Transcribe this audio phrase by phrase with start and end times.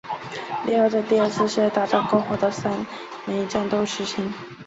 [0.65, 2.73] 利号在第二次世界大战共获得三
[3.27, 4.33] 枚战斗之星。